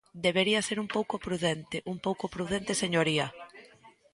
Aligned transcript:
Debería 0.25 0.59
de 0.61 0.67
ser 0.67 0.77
un 0.85 0.89
pouco 0.95 1.15
prudente, 1.25 1.77
un 1.93 1.97
pouco 2.05 2.25
prudente, 2.35 2.79
señoría. 2.83 3.27